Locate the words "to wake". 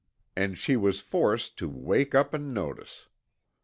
1.57-2.15